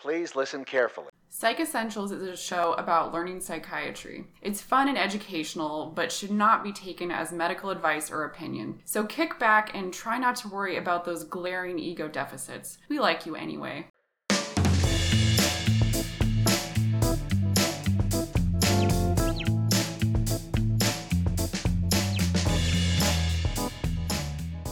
Please 0.00 0.36
listen 0.36 0.64
carefully. 0.64 1.08
Psych 1.28 1.58
Essentials 1.58 2.12
is 2.12 2.22
a 2.22 2.36
show 2.36 2.72
about 2.74 3.12
learning 3.12 3.40
psychiatry. 3.40 4.26
It's 4.40 4.60
fun 4.60 4.86
and 4.86 4.96
educational, 4.96 5.90
but 5.92 6.12
should 6.12 6.30
not 6.30 6.62
be 6.62 6.72
taken 6.72 7.10
as 7.10 7.32
medical 7.32 7.70
advice 7.70 8.08
or 8.08 8.22
opinion. 8.22 8.78
So 8.84 9.04
kick 9.04 9.40
back 9.40 9.74
and 9.74 9.92
try 9.92 10.16
not 10.16 10.36
to 10.36 10.48
worry 10.48 10.76
about 10.76 11.04
those 11.04 11.24
glaring 11.24 11.80
ego 11.80 12.06
deficits. 12.06 12.78
We 12.88 13.00
like 13.00 13.26
you 13.26 13.34
anyway. 13.34 13.88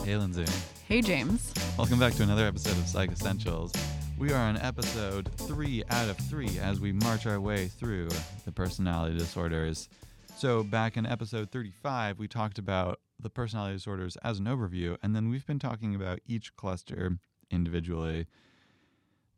Hey, 0.05 0.17
Lindsay. 0.17 0.47
Hey, 0.87 1.03
James. 1.03 1.53
Welcome 1.77 1.99
back 1.99 2.15
to 2.15 2.23
another 2.23 2.47
episode 2.47 2.79
of 2.79 2.87
Psych 2.87 3.11
Essentials. 3.11 3.73
We 4.19 4.33
are 4.33 4.37
on 4.49 4.57
episode 4.57 5.31
three 5.37 5.83
out 5.91 6.09
of 6.09 6.17
three 6.17 6.59
as 6.59 6.81
we 6.81 6.93
march 6.93 7.27
our 7.27 7.39
way 7.41 7.69
through 7.69 8.09
the 8.45 8.53
personality 8.53 9.19
disorders. 9.19 9.89
So, 10.39 10.63
back 10.63 10.97
in 10.97 11.07
episode 11.07 11.51
35, 11.51 12.19
we 12.19 12.27
talked 12.29 12.59
about 12.59 13.01
the 13.21 13.31
personality 13.31 13.75
disorders 13.77 14.17
as 14.23 14.39
an 14.39 14.47
overview, 14.47 14.97
and 15.03 15.15
then 15.15 15.29
we've 15.29 15.47
been 15.47 15.59
talking 15.59 15.95
about 15.95 16.21
each 16.27 16.55
cluster 16.57 17.19
individually. 17.51 18.27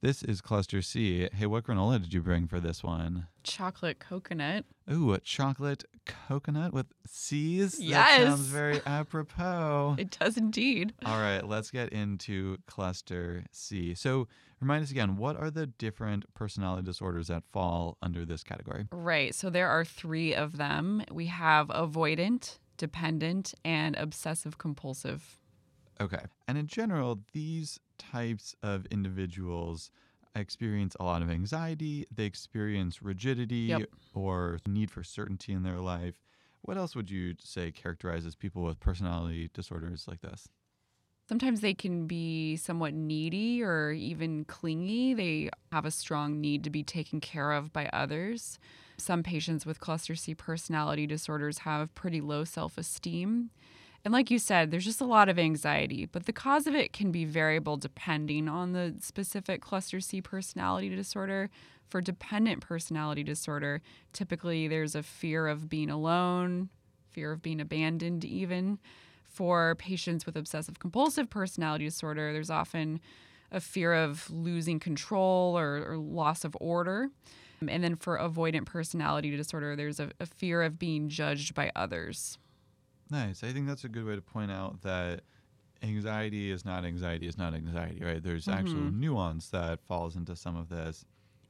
This 0.01 0.23
is 0.23 0.41
cluster 0.41 0.81
C. 0.81 1.29
Hey, 1.33 1.47
what 1.47 1.65
granola 1.65 2.01
did 2.01 2.15
you 2.15 2.23
bring 2.23 2.47
for 2.47 2.61
this 2.61 2.85
one? 2.85 3.27
Chocolate 3.43 3.99
coconut. 3.99 4.65
Ooh, 4.91 5.13
a 5.13 5.19
chocolate 5.19 5.85
coconut 6.07 6.73
with 6.73 6.87
C's? 7.05 7.73
That 7.73 7.83
Yes. 7.85 8.17
sounds 8.29 8.47
very 8.47 8.81
apropos. 8.87 9.97
It 9.99 10.17
does 10.19 10.37
indeed. 10.37 10.95
All 11.05 11.19
right, 11.19 11.45
let's 11.47 11.73
get 11.73 11.89
into 11.93 12.59
cluster 12.69 13.45
C. 13.51 13.95
So, 13.95 14.29
remind 14.61 14.83
us 14.85 14.91
again, 14.91 15.17
what 15.17 15.37
are 15.37 15.51
the 15.51 15.67
different 15.67 16.25
personality 16.35 16.83
disorders 16.85 17.29
that 17.29 17.45
fall 17.53 17.97
under 18.03 18.25
this 18.25 18.43
category? 18.43 18.87
Right. 18.93 19.35
So 19.35 19.51
there 19.51 19.69
are 19.69 19.85
three 19.85 20.35
of 20.35 20.57
them. 20.57 21.03
We 21.11 21.27
have 21.27 21.69
avoidant, 21.69 22.59
dependent, 22.77 23.55
and 23.65 23.97
obsessive 23.97 24.59
compulsive. 24.59 25.37
Okay. 26.01 26.23
And 26.47 26.57
in 26.59 26.67
general, 26.67 27.21
these 27.33 27.81
types 27.99 28.55
of 28.63 28.87
individuals 28.87 29.91
experience 30.35 30.95
a 31.01 31.05
lot 31.05 31.23
of 31.23 31.31
anxiety, 31.31 32.07
they 32.15 32.25
experience 32.25 33.03
rigidity 33.03 33.57
Yep. 33.75 33.89
or 34.15 34.59
need 34.67 34.91
for 34.91 35.03
certainty 35.03 35.53
in 35.53 35.63
their 35.65 35.79
life. 35.81 36.23
What 36.63 36.77
else 36.77 36.95
would 36.95 37.11
you 37.11 37.35
say 37.41 37.73
characterizes 37.73 38.37
people 38.37 38.63
with 38.63 38.79
personality 38.79 39.51
disorders 39.53 40.07
like 40.07 40.21
this? 40.21 40.49
Sometimes 41.29 41.61
they 41.61 41.75
can 41.75 42.07
be 42.07 42.57
somewhat 42.57 42.95
needy 42.95 43.63
or 43.63 43.93
even 43.93 44.45
clingy. 44.47 45.13
They 45.13 45.51
have 45.73 45.85
a 45.85 45.91
strong 45.91 46.41
need 46.41 46.65
to 46.65 46.71
be 46.71 46.83
taken 46.83 47.21
care 47.21 47.53
of 47.53 47.71
by 47.71 47.91
others. 47.93 48.59
Some 48.97 49.23
patients 49.23 49.67
with 49.67 49.79
cluster 49.79 50.15
C 50.15 50.35
personality 50.35 51.07
disorders 51.07 51.59
have 51.59 51.95
pretty 51.95 52.23
low 52.23 52.45
self 52.45 52.79
esteem. 52.79 53.51
And 54.05 54.13
like 54.13 54.31
you 54.31 54.39
said, 54.39 54.71
there's 54.71 54.87
just 54.87 55.03
a 55.03 55.07
lot 55.07 55.29
of 55.29 55.39
anxiety, 55.39 56.07
but 56.07 56.25
the 56.25 56.33
cause 56.33 56.67
of 56.67 56.75
it 56.75 56.95
can 56.95 57.13
be 57.13 57.27
variable 57.27 57.77
depending 57.77 58.49
on 58.49 58.73
the 58.73 58.95
specific 59.01 59.61
cluster 59.61 60.01
C 60.01 60.23
personality 60.23 60.89
disorder. 60.89 61.51
For 61.89 62.01
dependent 62.01 62.61
personality 62.61 63.23
disorder, 63.23 63.81
typically 64.13 64.69
there's 64.69 64.95
a 64.95 65.03
fear 65.03 65.47
of 65.47 65.69
being 65.69 65.91
alone, 65.91 66.69
fear 67.11 67.33
of 67.33 67.43
being 67.43 67.61
abandoned, 67.61 68.25
even. 68.25 68.79
For 69.29 69.75
patients 69.77 70.27
with 70.27 70.37
obsessive 70.37 70.79
compulsive 70.79 71.31
personality 71.31 71.85
disorder, 71.85 72.33
there's 72.33 72.51
often 72.51 73.01
a 73.53 73.61
fear 73.61 73.95
of 73.95 74.31
losing 74.31 74.81
control 74.81 75.57
or, 75.57 75.85
or 75.93 75.97
loss 75.97 76.45
of 76.45 76.57
order. 76.61 77.11
And 77.67 77.83
then 77.85 77.95
for 77.97 78.19
avoidant 78.19 78.67
personality 78.67 79.35
disorder, 79.37 79.75
there's 79.77 80.01
a, 80.01 80.11
a 80.21 80.27
fear 80.27 80.63
of 80.63 80.79
being 80.79 81.09
judged 81.09 81.55
by 81.55 81.71
others. 81.77 82.39
Nice. 83.11 83.43
I 83.43 83.53
think 83.53 83.67
that's 83.67 83.85
a 83.85 83.89
good 83.89 84.05
way 84.05 84.15
to 84.17 84.23
point 84.23 84.51
out 84.51 84.83
that 84.83 85.23
anxiety 85.83 86.51
is 86.51 86.65
not 86.65 86.85
anxiety 86.85 87.27
is 87.27 87.39
not 87.39 87.55
anxiety, 87.55 88.05
right? 88.05 88.23
There's 88.23 88.49
actual 88.49 88.83
Mhm. 88.83 88.99
nuance 88.99 89.49
that 89.51 89.81
falls 89.81 90.17
into 90.17 90.37
some 90.37 90.57
of 90.57 90.69
this. 90.69 91.05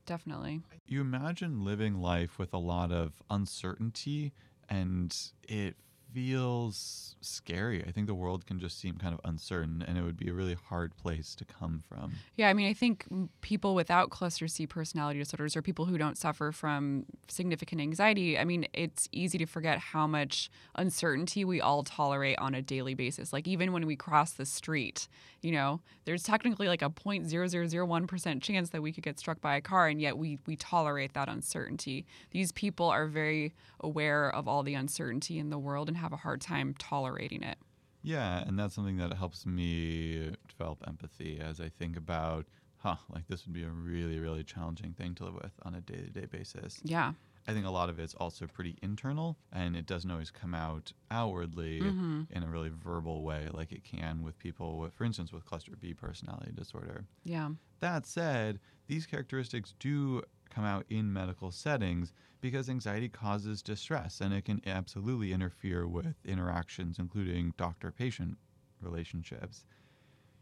Definitely. 0.06 0.62
You 0.87 1.00
imagine 1.00 1.65
living 1.65 2.00
life 2.00 2.38
with 2.38 2.53
a 2.55 2.59
lot 2.59 2.93
of 2.93 3.22
uncertainty 3.28 4.33
and 4.69 5.15
it 5.49 5.77
feels 6.12 7.16
scary. 7.20 7.84
I 7.86 7.91
think 7.91 8.06
the 8.06 8.14
world 8.14 8.46
can 8.46 8.58
just 8.58 8.80
seem 8.80 8.96
kind 8.96 9.14
of 9.14 9.20
uncertain 9.24 9.84
and 9.86 9.98
it 9.98 10.02
would 10.02 10.16
be 10.16 10.28
a 10.28 10.32
really 10.32 10.56
hard 10.69 10.96
place 10.96 11.34
to 11.36 11.44
come 11.44 11.82
from. 11.88 12.12
Yeah, 12.36 12.48
I 12.48 12.54
mean, 12.54 12.69
I 12.69 12.74
think 12.74 13.06
people 13.41 13.74
without 13.74 14.10
cluster 14.10 14.48
C 14.48 14.66
personality 14.66 15.19
disorders 15.19 15.56
or 15.56 15.62
people 15.62 15.86
who 15.86 15.98
don't 15.98 16.16
suffer 16.16 16.52
from 16.52 17.06
significant 17.28 17.80
anxiety, 17.80 18.38
I 18.38 18.44
mean, 18.44 18.66
it's 18.72 19.08
easy 19.12 19.38
to 19.38 19.46
forget 19.46 19.78
how 19.78 20.06
much 20.06 20.50
uncertainty 20.74 21.44
we 21.44 21.60
all 21.60 21.82
tolerate 21.82 22.38
on 22.38 22.54
a 22.54 22.62
daily 22.62 22.94
basis. 22.94 23.32
Like, 23.32 23.46
even 23.46 23.72
when 23.72 23.86
we 23.86 23.96
cross 23.96 24.32
the 24.32 24.46
street, 24.46 25.08
you 25.42 25.52
know, 25.52 25.80
there's 26.04 26.22
technically 26.22 26.69
like 26.69 26.82
a 26.82 26.90
0.0001% 26.90 28.42
chance 28.42 28.70
that 28.70 28.82
we 28.82 28.92
could 28.92 29.04
get 29.04 29.19
struck 29.19 29.40
by 29.40 29.56
a 29.56 29.60
car, 29.60 29.88
and 29.88 30.00
yet 30.00 30.16
we, 30.16 30.38
we 30.46 30.56
tolerate 30.56 31.14
that 31.14 31.28
uncertainty. 31.28 32.06
These 32.30 32.52
people 32.52 32.86
are 32.86 33.06
very 33.06 33.54
aware 33.80 34.34
of 34.34 34.48
all 34.48 34.62
the 34.62 34.75
uncertainty 34.75 35.38
in 35.38 35.50
the 35.50 35.58
world 35.58 35.88
and 35.88 35.97
have 35.98 36.12
a 36.12 36.16
hard 36.16 36.41
time 36.41 36.75
tolerating 36.78 37.42
it. 37.42 37.59
Yeah, 38.03 38.42
and 38.47 38.59
that's 38.59 38.75
something 38.75 38.97
that 38.98 39.12
helps 39.14 39.44
me 39.44 40.32
develop 40.48 40.82
empathy 40.86 41.41
as 41.41 41.60
I 41.60 41.69
think 41.69 41.97
about, 41.97 42.47
huh, 42.78 42.97
like 43.10 43.26
this 43.28 43.44
would 43.44 43.53
be 43.53 43.64
a 43.64 43.70
really, 43.70 44.19
really 44.20 44.44
challenging 44.44 44.92
thing 44.94 45.14
to 45.16 45.25
live 45.25 45.34
with 45.34 45.53
on 45.64 45.75
a 45.75 45.81
day 45.81 45.97
to 45.97 46.10
day 46.10 46.26
basis. 46.26 46.81
Yeah. 46.84 47.12
I 47.48 47.53
think 47.54 47.64
a 47.66 47.70
lot 47.70 47.88
of 47.88 47.98
it's 47.98 48.14
also 48.14 48.47
pretty 48.47 48.76
internal 48.82 49.38
and 49.53 49.75
it 49.75 49.87
doesn't 49.87 50.10
always 50.10 50.31
come 50.31 50.54
out 50.54 50.92
outwardly 51.10 51.81
Mhm. 51.81 52.31
in 52.31 52.42
a 52.42 52.47
really 52.47 52.69
verbal 52.69 53.22
way 53.25 53.48
like 53.53 53.72
it 53.72 53.84
can 53.84 54.22
with 54.22 54.38
people 54.38 54.78
with, 54.78 54.92
for 54.92 55.04
instance, 55.04 55.32
with 55.32 55.47
cluster 55.47 55.75
B 55.75 55.94
personality 55.94 56.53
disorder. 56.53 57.06
Yeah. 57.25 57.50
That 57.81 58.04
said, 58.06 58.60
these 58.87 59.06
characteristics 59.06 59.75
do 59.78 60.22
come 60.50 60.64
out 60.64 60.84
in 60.88 61.12
medical 61.12 61.50
settings 61.50 62.12
because 62.41 62.69
anxiety 62.69 63.09
causes 63.09 63.62
distress 63.62 64.20
and 64.20 64.32
it 64.32 64.44
can 64.44 64.60
absolutely 64.66 65.32
interfere 65.32 65.86
with 65.86 66.14
interactions, 66.25 66.98
including 66.98 67.54
doctor 67.56 67.91
patient 67.91 68.36
relationships. 68.81 69.64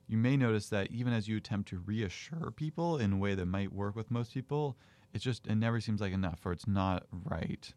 You 0.09 0.19
may 0.19 0.37
notice 0.37 0.69
that 0.69 0.91
even 0.91 1.12
as 1.12 1.27
you 1.27 1.37
attempt 1.37 1.69
to 1.71 1.78
reassure 1.78 2.53
people 2.55 2.99
in 2.99 3.15
a 3.15 3.16
way 3.16 3.34
that 3.34 3.47
might 3.47 3.72
work 3.72 3.97
with 3.97 4.11
most 4.11 4.33
people, 4.33 4.77
it's 5.12 5.25
just, 5.25 5.47
it 5.47 5.56
never 5.56 5.81
seems 5.81 6.00
like 6.00 6.12
enough 6.12 6.45
or 6.45 6.53
it's 6.53 6.66
not 6.66 7.05
right. 7.25 7.72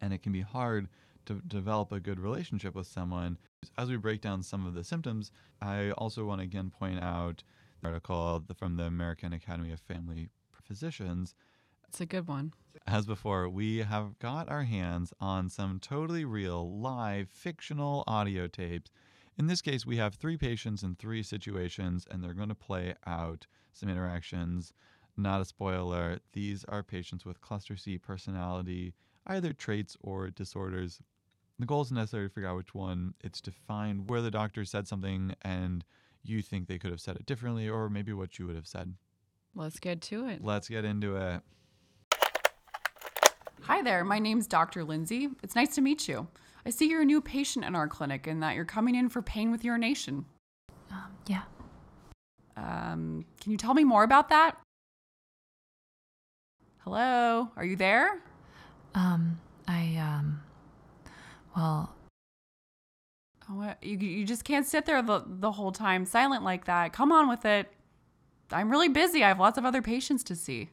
And 0.00 0.12
it 0.12 0.22
can 0.22 0.32
be 0.32 0.42
hard 0.42 0.88
to 1.26 1.40
develop 1.46 1.90
a 1.90 2.00
good 2.00 2.20
relationship 2.20 2.74
with 2.74 2.86
someone. 2.86 3.38
As 3.78 3.88
we 3.88 3.96
break 3.96 4.20
down 4.20 4.42
some 4.42 4.66
of 4.66 4.74
the 4.74 4.84
symptoms, 4.84 5.32
I 5.60 5.90
also 5.92 6.24
want 6.24 6.40
to 6.40 6.44
again 6.44 6.70
point 6.70 7.02
out 7.02 7.42
the 7.80 7.88
article 7.88 8.44
from 8.56 8.76
the 8.76 8.84
American 8.84 9.32
Academy 9.32 9.72
of 9.72 9.80
Family 9.80 10.28
Physicians. 10.62 11.34
It's 11.94 12.00
a 12.00 12.06
good 12.06 12.26
one. 12.26 12.52
As 12.88 13.06
before, 13.06 13.48
we 13.48 13.78
have 13.78 14.18
got 14.18 14.48
our 14.48 14.64
hands 14.64 15.12
on 15.20 15.48
some 15.48 15.78
totally 15.78 16.24
real, 16.24 16.76
live, 16.76 17.28
fictional 17.30 18.02
audio 18.08 18.48
tapes. 18.48 18.90
In 19.38 19.46
this 19.46 19.62
case, 19.62 19.86
we 19.86 19.96
have 19.98 20.16
three 20.16 20.36
patients 20.36 20.82
in 20.82 20.96
three 20.96 21.22
situations, 21.22 22.04
and 22.10 22.20
they're 22.20 22.34
going 22.34 22.48
to 22.48 22.54
play 22.56 22.96
out 23.06 23.46
some 23.72 23.88
interactions. 23.88 24.72
Not 25.16 25.40
a 25.40 25.44
spoiler, 25.44 26.18
these 26.32 26.64
are 26.64 26.82
patients 26.82 27.24
with 27.24 27.40
cluster 27.40 27.76
C 27.76 27.96
personality, 27.96 28.94
either 29.28 29.52
traits 29.52 29.96
or 30.00 30.30
disorders. 30.30 31.00
The 31.60 31.66
goal 31.66 31.82
isn't 31.82 31.96
necessarily 31.96 32.28
to 32.28 32.34
figure 32.34 32.50
out 32.50 32.56
which 32.56 32.74
one, 32.74 33.14
it's 33.22 33.40
to 33.42 33.52
find 33.52 34.10
where 34.10 34.20
the 34.20 34.32
doctor 34.32 34.64
said 34.64 34.88
something 34.88 35.36
and 35.42 35.84
you 36.24 36.42
think 36.42 36.66
they 36.66 36.78
could 36.78 36.90
have 36.90 37.00
said 37.00 37.14
it 37.14 37.26
differently, 37.26 37.68
or 37.68 37.88
maybe 37.88 38.12
what 38.12 38.40
you 38.40 38.48
would 38.48 38.56
have 38.56 38.66
said. 38.66 38.94
Let's 39.54 39.78
get 39.78 40.00
to 40.00 40.26
it. 40.26 40.42
Let's 40.42 40.68
get 40.68 40.84
into 40.84 41.14
it. 41.14 41.40
Hi 43.66 43.80
there, 43.80 44.04
my 44.04 44.18
name's 44.18 44.46
Dr. 44.46 44.84
Lindsay. 44.84 45.30
It's 45.42 45.56
nice 45.56 45.74
to 45.76 45.80
meet 45.80 46.06
you. 46.06 46.28
I 46.66 46.70
see 46.70 46.86
you're 46.86 47.00
a 47.00 47.06
new 47.06 47.22
patient 47.22 47.64
in 47.64 47.74
our 47.74 47.88
clinic 47.88 48.26
and 48.26 48.42
that 48.42 48.54
you're 48.54 48.66
coming 48.66 48.94
in 48.94 49.08
for 49.08 49.22
pain 49.22 49.50
with 49.50 49.64
urination. 49.64 50.26
Um, 50.90 51.16
yeah. 51.26 51.44
Um, 52.58 53.24
can 53.40 53.52
you 53.52 53.56
tell 53.56 53.72
me 53.72 53.82
more 53.82 54.04
about 54.04 54.28
that? 54.28 54.58
Hello, 56.80 57.48
are 57.56 57.64
you 57.64 57.76
there? 57.76 58.20
Um, 58.94 59.40
I, 59.66 59.96
um, 59.96 60.42
well, 61.56 61.94
Oh, 63.50 63.74
you, 63.82 63.96
you 63.98 64.24
just 64.24 64.44
can't 64.44 64.66
sit 64.66 64.86
there 64.86 65.02
the, 65.02 65.22
the 65.26 65.52
whole 65.52 65.72
time 65.72 66.04
silent 66.06 66.44
like 66.44 66.64
that. 66.66 66.92
Come 66.92 67.12
on 67.12 67.28
with 67.28 67.44
it. 67.44 67.70
I'm 68.50 68.70
really 68.70 68.88
busy. 68.88 69.24
I 69.24 69.28
have 69.28 69.40
lots 69.40 69.58
of 69.58 69.64
other 69.64 69.82
patients 69.82 70.22
to 70.24 70.36
see. 70.36 70.70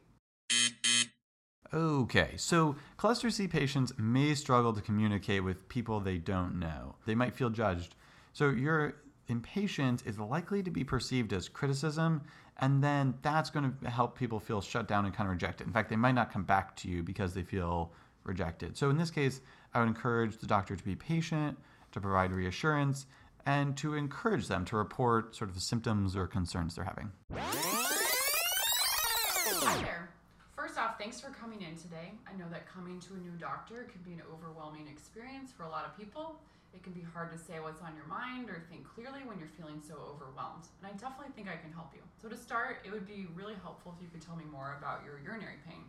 Okay, 1.74 2.32
so 2.36 2.76
cluster 2.98 3.30
C 3.30 3.48
patients 3.48 3.92
may 3.96 4.34
struggle 4.34 4.74
to 4.74 4.82
communicate 4.82 5.42
with 5.42 5.68
people 5.68 6.00
they 6.00 6.18
don't 6.18 6.58
know. 6.58 6.96
They 7.06 7.14
might 7.14 7.34
feel 7.34 7.48
judged. 7.48 7.94
So 8.34 8.50
your 8.50 8.96
impatience 9.28 10.02
is 10.02 10.18
likely 10.18 10.62
to 10.62 10.70
be 10.70 10.84
perceived 10.84 11.32
as 11.32 11.48
criticism 11.48 12.22
And 12.58 12.82
then 12.82 13.14
that's 13.22 13.50
going 13.50 13.76
to 13.82 13.90
help 13.90 14.16
people 14.16 14.38
feel 14.38 14.60
shut 14.60 14.86
down 14.86 15.04
and 15.04 15.14
kind 15.14 15.26
of 15.26 15.32
rejected. 15.32 15.66
In 15.66 15.72
fact, 15.72 15.90
they 15.90 15.96
might 15.96 16.14
not 16.14 16.32
come 16.32 16.44
back 16.44 16.76
to 16.76 16.88
you 16.88 17.02
because 17.02 17.34
they 17.34 17.42
feel 17.42 17.92
rejected. 18.24 18.76
So 18.76 18.90
in 18.90 18.96
this 18.98 19.10
case, 19.10 19.40
I 19.74 19.80
would 19.80 19.88
encourage 19.88 20.38
the 20.38 20.46
doctor 20.46 20.76
to 20.76 20.84
be 20.84 20.94
patient, 20.94 21.58
to 21.92 22.00
provide 22.00 22.32
reassurance, 22.32 23.06
and 23.46 23.76
to 23.78 23.94
encourage 23.94 24.46
them 24.46 24.64
to 24.66 24.76
report 24.76 25.34
sort 25.34 25.50
of 25.50 25.60
symptoms 25.60 26.14
or 26.14 26.26
concerns 26.26 26.76
they're 26.76 26.84
having. 26.84 27.10
Thanks 31.02 31.20
for 31.20 31.30
coming 31.30 31.62
in 31.62 31.74
today. 31.74 32.12
I 32.32 32.38
know 32.38 32.44
that 32.52 32.72
coming 32.72 33.00
to 33.00 33.14
a 33.14 33.18
new 33.18 33.34
doctor 33.36 33.90
can 33.90 34.00
be 34.06 34.12
an 34.12 34.22
overwhelming 34.32 34.86
experience 34.86 35.50
for 35.50 35.64
a 35.64 35.68
lot 35.68 35.84
of 35.84 35.98
people. 35.98 36.36
It 36.72 36.84
can 36.84 36.92
be 36.92 37.02
hard 37.02 37.32
to 37.32 37.38
say 37.38 37.58
what's 37.58 37.82
on 37.82 37.96
your 37.96 38.06
mind 38.06 38.48
or 38.48 38.62
think 38.70 38.86
clearly 38.86 39.18
when 39.26 39.36
you're 39.40 39.50
feeling 39.58 39.82
so 39.82 39.94
overwhelmed. 40.14 40.62
And 40.78 40.86
I 40.86 40.92
definitely 40.92 41.34
think 41.34 41.48
I 41.48 41.58
can 41.60 41.72
help 41.72 41.90
you. 41.92 42.02
So, 42.22 42.28
to 42.28 42.36
start, 42.36 42.86
it 42.86 42.92
would 42.92 43.04
be 43.04 43.26
really 43.34 43.56
helpful 43.64 43.92
if 43.96 44.00
you 44.00 44.08
could 44.12 44.22
tell 44.24 44.36
me 44.36 44.44
more 44.52 44.76
about 44.78 45.02
your 45.04 45.18
urinary 45.18 45.58
pain. 45.66 45.82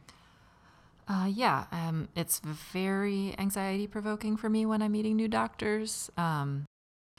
Uh, 1.07 1.27
yeah, 1.27 1.65
um, 1.71 2.09
it's 2.15 2.39
very 2.39 3.35
anxiety 3.37 3.85
provoking 3.85 4.35
for 4.35 4.49
me 4.49 4.65
when 4.65 4.81
I'm 4.81 4.93
meeting 4.93 5.15
new 5.15 5.27
doctors. 5.27 6.09
Um, 6.17 6.65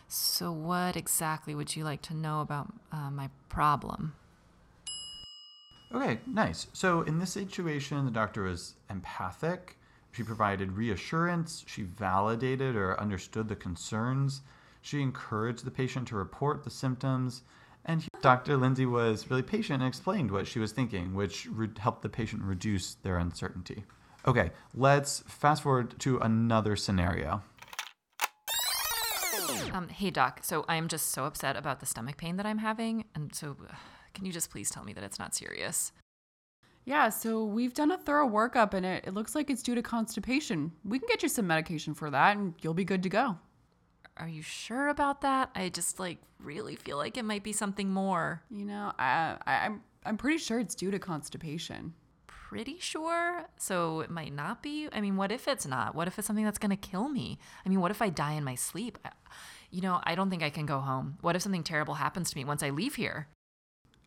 so, 0.08 0.50
what 0.50 0.96
exactly 0.96 1.54
would 1.54 1.76
you 1.76 1.84
like 1.84 2.02
to 2.02 2.14
know 2.14 2.40
about 2.40 2.72
uh, 2.90 3.12
my 3.12 3.30
problem? 3.48 4.14
Okay, 5.94 6.18
nice. 6.26 6.66
So 6.72 7.02
in 7.02 7.18
this 7.18 7.30
situation, 7.30 8.04
the 8.04 8.10
doctor 8.10 8.42
was 8.42 8.74
empathic. 8.90 9.76
She 10.10 10.24
provided 10.24 10.72
reassurance. 10.72 11.64
She 11.68 11.82
validated 11.82 12.74
or 12.74 13.00
understood 13.00 13.48
the 13.48 13.56
concerns. 13.56 14.42
She 14.82 15.00
encouraged 15.00 15.64
the 15.64 15.70
patient 15.70 16.08
to 16.08 16.16
report 16.16 16.64
the 16.64 16.70
symptoms. 16.70 17.42
And 17.84 18.02
he, 18.02 18.08
Dr. 18.22 18.56
Lindsay 18.56 18.86
was 18.86 19.30
really 19.30 19.42
patient 19.42 19.82
and 19.82 19.88
explained 19.88 20.30
what 20.30 20.46
she 20.46 20.58
was 20.58 20.72
thinking, 20.72 21.14
which 21.14 21.46
re- 21.46 21.68
helped 21.78 22.02
the 22.02 22.08
patient 22.08 22.42
reduce 22.42 22.94
their 22.94 23.18
uncertainty. 23.18 23.84
Okay, 24.26 24.50
let's 24.74 25.20
fast 25.28 25.62
forward 25.62 25.98
to 26.00 26.18
another 26.18 26.76
scenario. 26.76 27.42
Um, 29.72 29.88
hey, 29.88 30.10
doc. 30.10 30.40
So 30.42 30.64
I'm 30.68 30.88
just 30.88 31.10
so 31.10 31.24
upset 31.24 31.56
about 31.56 31.80
the 31.80 31.86
stomach 31.86 32.16
pain 32.16 32.36
that 32.36 32.46
I'm 32.46 32.58
having, 32.58 33.04
and 33.14 33.34
so 33.34 33.56
can 34.14 34.24
you 34.24 34.32
just 34.32 34.50
please 34.50 34.70
tell 34.70 34.84
me 34.84 34.92
that 34.92 35.04
it's 35.04 35.18
not 35.18 35.34
serious? 35.34 35.92
Yeah, 36.86 37.08
so 37.08 37.44
we've 37.44 37.72
done 37.72 37.90
a 37.90 37.98
thorough 37.98 38.28
workup 38.28 38.74
and 38.74 38.84
it, 38.84 39.04
it 39.06 39.14
looks 39.14 39.34
like 39.34 39.50
it's 39.50 39.62
due 39.62 39.74
to 39.74 39.82
constipation. 39.82 40.72
We 40.84 40.98
can 40.98 41.08
get 41.08 41.22
you 41.22 41.28
some 41.28 41.46
medication 41.46 41.94
for 41.94 42.10
that 42.10 42.36
and 42.36 42.54
you'll 42.60 42.74
be 42.74 42.84
good 42.84 43.02
to 43.04 43.08
go. 43.08 43.38
Are 44.16 44.28
you 44.28 44.42
sure 44.42 44.88
about 44.88 45.22
that? 45.22 45.50
I 45.54 45.70
just 45.70 45.98
like 45.98 46.18
really 46.38 46.76
feel 46.76 46.98
like 46.98 47.16
it 47.16 47.24
might 47.24 47.42
be 47.42 47.52
something 47.52 47.88
more. 47.88 48.42
You 48.50 48.64
know, 48.64 48.92
I, 48.98 49.36
I, 49.46 49.66
I'm 49.66 49.82
I'm 50.06 50.16
pretty 50.16 50.38
sure 50.38 50.60
it's 50.60 50.74
due 50.74 50.90
to 50.90 50.98
constipation. 50.98 51.94
Pretty 52.26 52.78
sure. 52.78 53.46
So 53.56 54.00
it 54.00 54.10
might 54.10 54.32
not 54.32 54.62
be. 54.62 54.88
I 54.92 55.00
mean, 55.00 55.16
what 55.16 55.32
if 55.32 55.48
it's 55.48 55.66
not? 55.66 55.94
What 55.94 56.06
if 56.06 56.18
it's 56.18 56.26
something 56.26 56.44
that's 56.44 56.58
gonna 56.58 56.76
kill 56.76 57.08
me? 57.08 57.38
I 57.64 57.68
mean, 57.68 57.80
what 57.80 57.90
if 57.90 58.02
I 58.02 58.10
die 58.10 58.34
in 58.34 58.44
my 58.44 58.54
sleep? 58.54 58.98
I, 59.04 59.10
you 59.70 59.80
know, 59.80 60.00
I 60.04 60.14
don't 60.14 60.30
think 60.30 60.42
I 60.42 60.50
can 60.50 60.66
go 60.66 60.78
home. 60.78 61.18
What 61.20 61.34
if 61.34 61.42
something 61.42 61.64
terrible 61.64 61.94
happens 61.94 62.30
to 62.30 62.36
me 62.36 62.44
once 62.44 62.62
I 62.62 62.70
leave 62.70 62.94
here? 62.94 63.26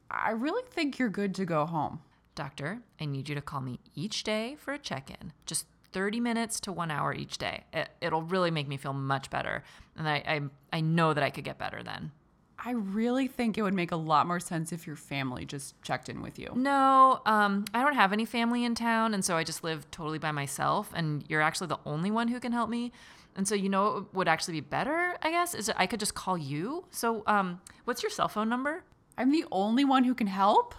I 0.09 0.31
really 0.31 0.63
think 0.69 0.99
you're 0.99 1.09
good 1.09 1.35
to 1.35 1.45
go 1.45 1.65
home. 1.65 2.01
Doctor, 2.35 2.79
I 2.99 3.05
need 3.05 3.29
you 3.29 3.35
to 3.35 3.41
call 3.41 3.61
me 3.61 3.79
each 3.95 4.23
day 4.23 4.55
for 4.59 4.73
a 4.73 4.77
check 4.77 5.09
in. 5.09 5.33
Just 5.45 5.65
30 5.91 6.19
minutes 6.19 6.59
to 6.61 6.71
one 6.71 6.91
hour 6.91 7.13
each 7.13 7.37
day. 7.37 7.63
It, 7.73 7.89
it'll 8.01 8.21
really 8.21 8.51
make 8.51 8.67
me 8.67 8.77
feel 8.77 8.93
much 8.93 9.29
better. 9.29 9.63
And 9.95 10.07
I, 10.07 10.15
I, 10.27 10.41
I 10.77 10.81
know 10.81 11.13
that 11.13 11.23
I 11.23 11.29
could 11.29 11.43
get 11.43 11.57
better 11.57 11.81
then. 11.81 12.11
I 12.59 12.71
really 12.71 13.27
think 13.27 13.57
it 13.57 13.61
would 13.61 13.73
make 13.73 13.91
a 13.91 13.95
lot 13.95 14.27
more 14.27 14.39
sense 14.39 14.71
if 14.71 14.87
your 14.87 14.95
family 14.95 15.45
just 15.45 15.79
checked 15.83 16.09
in 16.09 16.21
with 16.21 16.39
you. 16.39 16.51
No, 16.55 17.21
um, 17.25 17.65
I 17.73 17.83
don't 17.83 17.93
have 17.93 18.13
any 18.13 18.25
family 18.25 18.65
in 18.65 18.73
town, 18.73 19.13
and 19.13 19.23
so 19.23 19.37
I 19.37 19.43
just 19.43 19.63
live 19.63 19.89
totally 19.91 20.17
by 20.17 20.31
myself. 20.31 20.91
And 20.95 21.23
you're 21.29 21.41
actually 21.41 21.67
the 21.67 21.79
only 21.85 22.09
one 22.09 22.27
who 22.27 22.39
can 22.39 22.51
help 22.51 22.69
me. 22.69 22.91
And 23.35 23.47
so 23.47 23.53
you 23.53 23.69
know 23.69 23.93
what 23.93 24.13
would 24.13 24.27
actually 24.27 24.55
be 24.55 24.61
better, 24.61 25.15
I 25.21 25.29
guess, 25.29 25.53
is 25.53 25.67
that 25.67 25.79
I 25.79 25.85
could 25.85 25.99
just 25.99 26.15
call 26.15 26.37
you. 26.37 26.85
So, 26.89 27.21
um, 27.27 27.61
what's 27.85 28.01
your 28.01 28.09
cell 28.09 28.27
phone 28.27 28.49
number? 28.49 28.83
I'm 29.17 29.31
the 29.31 29.45
only 29.51 29.83
one 29.83 30.03
who 30.03 30.13
can 30.13 30.27
help? 30.27 30.75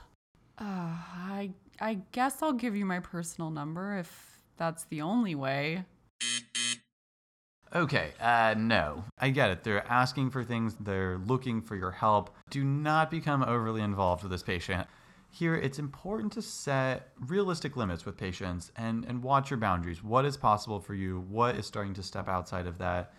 Uh, 0.58 0.64
I 0.64 1.50
I 1.80 1.98
guess 2.12 2.42
I'll 2.42 2.52
give 2.52 2.76
you 2.76 2.84
my 2.84 3.00
personal 3.00 3.50
number 3.50 3.96
if 3.98 4.42
that's 4.56 4.84
the 4.84 5.02
only 5.02 5.34
way. 5.34 5.84
Okay, 7.74 8.12
uh, 8.20 8.54
no. 8.56 9.04
I 9.18 9.28
get 9.30 9.50
it. 9.50 9.62
They're 9.62 9.86
asking 9.88 10.30
for 10.30 10.42
things, 10.42 10.74
they're 10.80 11.18
looking 11.18 11.60
for 11.60 11.76
your 11.76 11.90
help. 11.90 12.34
Do 12.48 12.64
not 12.64 13.10
become 13.10 13.42
overly 13.42 13.82
involved 13.82 14.22
with 14.22 14.32
this 14.32 14.42
patient. 14.42 14.86
Here, 15.30 15.54
it's 15.54 15.78
important 15.78 16.32
to 16.32 16.42
set 16.42 17.12
realistic 17.20 17.76
limits 17.76 18.06
with 18.06 18.16
patients 18.16 18.72
and, 18.76 19.04
and 19.04 19.22
watch 19.22 19.50
your 19.50 19.58
boundaries. 19.58 20.02
What 20.02 20.24
is 20.24 20.38
possible 20.38 20.80
for 20.80 20.94
you? 20.94 21.26
What 21.28 21.56
is 21.56 21.66
starting 21.66 21.92
to 21.94 22.02
step 22.02 22.26
outside 22.26 22.66
of 22.66 22.78
that? 22.78 23.12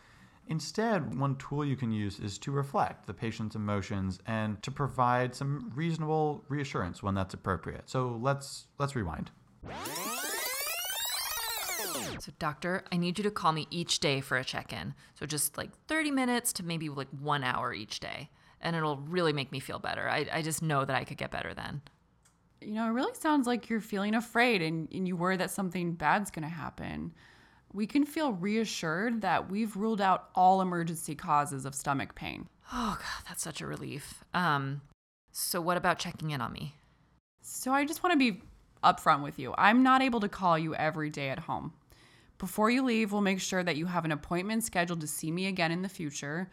Instead, 0.49 1.17
one 1.19 1.35
tool 1.35 1.63
you 1.63 1.75
can 1.75 1.91
use 1.91 2.19
is 2.19 2.39
to 2.39 2.51
reflect 2.51 3.05
the 3.05 3.13
patient's 3.13 3.55
emotions 3.55 4.19
and 4.25 4.61
to 4.63 4.71
provide 4.71 5.35
some 5.35 5.71
reasonable 5.75 6.43
reassurance 6.49 7.03
when 7.03 7.13
that's 7.13 7.35
appropriate. 7.35 7.87
So 7.87 8.19
let's 8.19 8.65
let's 8.79 8.95
rewind. 8.95 9.29
So, 12.19 12.33
doctor, 12.39 12.83
I 12.91 12.97
need 12.97 13.17
you 13.17 13.23
to 13.23 13.31
call 13.31 13.51
me 13.51 13.67
each 13.69 13.99
day 13.99 14.19
for 14.21 14.37
a 14.37 14.43
check 14.43 14.73
in. 14.73 14.93
So, 15.13 15.25
just 15.25 15.57
like 15.57 15.69
30 15.87 16.11
minutes 16.11 16.51
to 16.53 16.65
maybe 16.65 16.89
like 16.89 17.07
one 17.19 17.43
hour 17.43 17.73
each 17.73 17.99
day. 17.99 18.29
And 18.59 18.75
it'll 18.75 18.97
really 18.97 19.31
make 19.31 19.51
me 19.51 19.59
feel 19.59 19.79
better. 19.79 20.09
I, 20.09 20.27
I 20.33 20.41
just 20.41 20.61
know 20.61 20.83
that 20.83 20.95
I 20.95 21.05
could 21.05 21.17
get 21.17 21.31
better 21.31 21.53
then. 21.53 21.81
You 22.59 22.73
know, 22.73 22.87
it 22.87 22.91
really 22.91 23.13
sounds 23.13 23.47
like 23.47 23.69
you're 23.69 23.79
feeling 23.79 24.15
afraid 24.15 24.61
and, 24.61 24.89
and 24.93 25.07
you 25.07 25.15
worry 25.15 25.37
that 25.37 25.49
something 25.49 25.93
bad's 25.93 26.29
going 26.29 26.43
to 26.43 26.53
happen. 26.53 27.13
We 27.73 27.85
can 27.85 28.05
feel 28.05 28.33
reassured 28.33 29.21
that 29.21 29.49
we've 29.49 29.75
ruled 29.75 30.01
out 30.01 30.29
all 30.33 30.61
emergency 30.61 31.15
causes 31.15 31.65
of 31.65 31.75
stomach 31.75 32.15
pain. 32.15 32.47
Oh, 32.73 32.97
God, 32.99 33.25
that's 33.27 33.43
such 33.43 33.61
a 33.61 33.67
relief. 33.67 34.23
Um, 34.33 34.81
so, 35.31 35.61
what 35.61 35.77
about 35.77 35.99
checking 35.99 36.31
in 36.31 36.41
on 36.41 36.51
me? 36.51 36.75
So, 37.41 37.71
I 37.71 37.85
just 37.85 38.03
want 38.03 38.13
to 38.13 38.17
be 38.17 38.41
upfront 38.83 39.23
with 39.23 39.37
you. 39.37 39.53
I'm 39.57 39.83
not 39.83 40.01
able 40.01 40.19
to 40.21 40.29
call 40.29 40.57
you 40.57 40.73
every 40.75 41.09
day 41.09 41.29
at 41.29 41.39
home. 41.39 41.73
Before 42.37 42.69
you 42.69 42.83
leave, 42.83 43.11
we'll 43.11 43.21
make 43.21 43.41
sure 43.41 43.63
that 43.63 43.75
you 43.75 43.87
have 43.87 44.05
an 44.05 44.11
appointment 44.11 44.63
scheduled 44.63 45.01
to 45.01 45.07
see 45.07 45.29
me 45.29 45.45
again 45.47 45.71
in 45.71 45.81
the 45.81 45.89
future. 45.89 46.49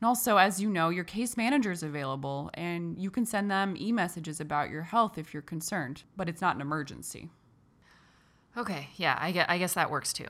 And 0.00 0.06
also, 0.06 0.36
as 0.36 0.60
you 0.60 0.68
know, 0.68 0.90
your 0.90 1.04
case 1.04 1.36
manager 1.36 1.72
is 1.72 1.82
available 1.82 2.50
and 2.54 2.98
you 2.98 3.10
can 3.10 3.26
send 3.26 3.50
them 3.50 3.74
e 3.78 3.90
messages 3.90 4.40
about 4.40 4.70
your 4.70 4.82
health 4.82 5.18
if 5.18 5.32
you're 5.32 5.42
concerned, 5.42 6.02
but 6.16 6.28
it's 6.28 6.40
not 6.40 6.54
an 6.54 6.60
emergency. 6.60 7.30
Okay, 8.56 8.88
yeah, 8.96 9.16
I, 9.20 9.30
guess, 9.30 9.46
I 9.48 9.58
guess 9.58 9.74
that 9.74 9.90
works 9.90 10.12
too. 10.12 10.26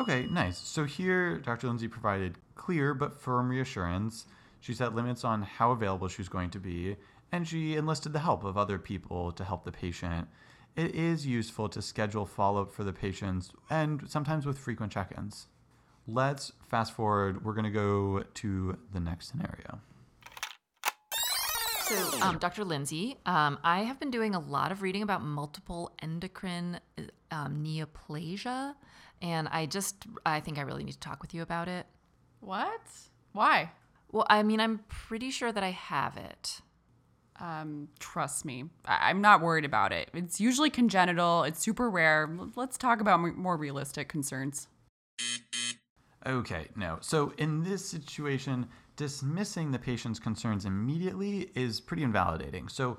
Okay, 0.00 0.26
nice. 0.30 0.58
So 0.58 0.84
here, 0.84 1.38
Dr. 1.38 1.68
Lindsay 1.68 1.88
provided 1.88 2.38
clear 2.54 2.94
but 2.94 3.20
firm 3.20 3.48
reassurance. 3.48 4.26
She 4.60 4.74
set 4.74 4.94
limits 4.94 5.24
on 5.24 5.42
how 5.42 5.70
available 5.70 6.08
she 6.08 6.22
was 6.22 6.28
going 6.28 6.50
to 6.50 6.58
be, 6.58 6.96
and 7.30 7.46
she 7.46 7.76
enlisted 7.76 8.12
the 8.12 8.20
help 8.20 8.44
of 8.44 8.56
other 8.56 8.78
people 8.78 9.30
to 9.32 9.44
help 9.44 9.64
the 9.64 9.72
patient. 9.72 10.28
It 10.76 10.94
is 10.94 11.26
useful 11.26 11.68
to 11.68 11.80
schedule 11.80 12.26
follow 12.26 12.62
up 12.62 12.72
for 12.72 12.82
the 12.82 12.92
patients 12.92 13.52
and 13.70 14.02
sometimes 14.10 14.44
with 14.44 14.58
frequent 14.58 14.92
check 14.92 15.12
ins. 15.16 15.46
Let's 16.08 16.52
fast 16.68 16.92
forward. 16.92 17.44
We're 17.44 17.54
going 17.54 17.64
to 17.64 17.70
go 17.70 18.24
to 18.34 18.78
the 18.92 19.00
next 19.00 19.28
scenario. 19.28 19.78
So, 21.84 22.22
um, 22.22 22.38
Dr. 22.38 22.64
Lindsay, 22.64 23.18
um, 23.26 23.58
I 23.62 23.82
have 23.82 24.00
been 24.00 24.10
doing 24.10 24.34
a 24.34 24.40
lot 24.40 24.72
of 24.72 24.82
reading 24.82 25.02
about 25.02 25.22
multiple 25.22 25.92
endocrine 26.00 26.80
um, 27.30 27.62
neoplasia, 27.62 28.74
and 29.24 29.48
I 29.48 29.66
just 29.66 30.04
I 30.24 30.38
think 30.38 30.58
I 30.58 30.62
really 30.62 30.84
need 30.84 30.92
to 30.92 30.98
talk 31.00 31.20
with 31.22 31.34
you 31.34 31.42
about 31.42 31.66
it. 31.66 31.86
What? 32.40 32.82
Why? 33.32 33.72
Well, 34.12 34.26
I 34.30 34.44
mean, 34.44 34.60
I'm 34.60 34.78
pretty 34.88 35.30
sure 35.32 35.50
that 35.50 35.64
I 35.64 35.70
have 35.70 36.16
it. 36.16 36.60
Um, 37.40 37.88
trust 37.98 38.44
me, 38.44 38.66
I- 38.84 39.10
I'm 39.10 39.20
not 39.20 39.40
worried 39.40 39.64
about 39.64 39.92
it. 39.92 40.08
It's 40.14 40.40
usually 40.40 40.70
congenital, 40.70 41.42
it's 41.42 41.58
super 41.60 41.90
rare. 41.90 42.30
L- 42.38 42.52
Let's 42.54 42.78
talk 42.78 43.00
about 43.00 43.18
m- 43.18 43.36
more 43.36 43.56
realistic 43.56 44.08
concerns. 44.08 44.68
Okay, 46.26 46.68
no. 46.76 46.98
So 47.00 47.32
in 47.38 47.64
this 47.64 47.84
situation, 47.84 48.66
dismissing 48.96 49.72
the 49.72 49.78
patient's 49.78 50.18
concerns 50.20 50.64
immediately 50.64 51.50
is 51.54 51.80
pretty 51.80 52.02
invalidating. 52.02 52.68
So 52.68 52.98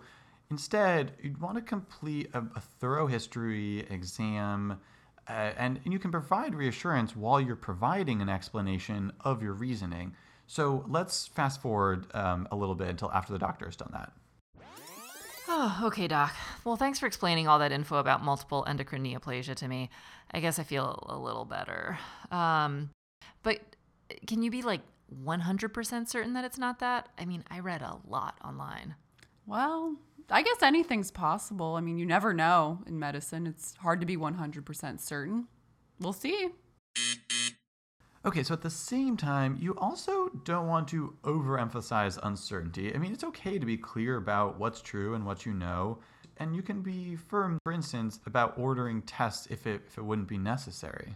instead, 0.51 1.13
you'd 1.21 1.39
want 1.39 1.55
to 1.55 1.61
complete 1.61 2.29
a, 2.33 2.39
a 2.55 2.59
thorough 2.61 3.07
history 3.07 3.79
exam, 3.89 4.79
uh, 5.27 5.51
and, 5.57 5.79
and 5.83 5.93
you 5.93 5.99
can 5.99 6.11
provide 6.11 6.53
reassurance 6.53 7.15
while 7.15 7.41
you're 7.41 7.55
providing 7.55 8.21
an 8.21 8.29
explanation 8.29 9.11
of 9.21 9.41
your 9.41 9.53
reasoning. 9.53 10.15
So 10.47 10.85
let's 10.87 11.27
fast 11.27 11.61
forward 11.61 12.05
um, 12.13 12.47
a 12.51 12.55
little 12.55 12.75
bit 12.75 12.89
until 12.89 13.11
after 13.11 13.33
the 13.33 13.39
doctor 13.39 13.65
has 13.65 13.75
done 13.75 13.89
that. 13.93 14.11
Oh, 15.47 15.81
okay, 15.85 16.07
doc. 16.07 16.33
Well, 16.63 16.75
thanks 16.75 16.99
for 16.99 17.07
explaining 17.07 17.47
all 17.47 17.59
that 17.59 17.71
info 17.71 17.97
about 17.97 18.23
multiple 18.23 18.63
endocrine 18.67 19.03
neoplasia 19.03 19.55
to 19.55 19.67
me. 19.67 19.89
I 20.31 20.39
guess 20.39 20.59
I 20.59 20.63
feel 20.63 21.05
a 21.09 21.17
little 21.17 21.45
better. 21.45 21.97
Um, 22.31 22.91
but 23.43 23.59
can 24.27 24.43
you 24.43 24.51
be 24.51 24.61
like 24.61 24.81
100% 25.23 26.07
certain 26.07 26.33
that 26.33 26.45
it's 26.45 26.57
not 26.57 26.79
that? 26.79 27.09
I 27.17 27.25
mean, 27.25 27.43
I 27.49 27.59
read 27.59 27.81
a 27.81 27.97
lot 28.07 28.35
online. 28.43 28.95
Well, 29.47 29.95
I 30.29 30.41
guess 30.41 30.63
anything's 30.63 31.11
possible. 31.11 31.75
I 31.75 31.81
mean, 31.81 31.97
you 31.97 32.05
never 32.05 32.33
know 32.33 32.79
in 32.87 32.97
medicine. 32.97 33.45
It's 33.45 33.75
hard 33.75 33.99
to 33.99 34.05
be 34.05 34.17
100% 34.17 34.99
certain. 34.99 35.47
We'll 35.99 36.13
see. 36.13 36.49
Okay, 38.25 38.41
so 38.41 38.55
at 38.55 38.63
the 38.63 38.71
same 38.71 39.17
time, 39.17 39.55
you 39.59 39.75
also 39.77 40.29
don't 40.45 40.67
want 40.67 40.87
to 40.87 41.15
overemphasize 41.23 42.17
uncertainty. 42.23 42.93
I 42.93 42.97
mean, 42.97 43.13
it's 43.13 43.23
okay 43.23 43.59
to 43.59 43.65
be 43.67 43.77
clear 43.77 44.17
about 44.17 44.57
what's 44.59 44.81
true 44.81 45.13
and 45.13 45.27
what 45.27 45.45
you 45.45 45.53
know, 45.53 45.99
and 46.37 46.55
you 46.55 46.63
can 46.63 46.81
be 46.81 47.15
firm, 47.15 47.59
for 47.63 47.71
instance, 47.71 48.19
about 48.25 48.57
ordering 48.57 49.03
tests 49.03 49.47
if 49.51 49.67
it, 49.67 49.83
if 49.85 49.99
it 49.99 50.03
wouldn't 50.03 50.27
be 50.27 50.39
necessary. 50.39 51.15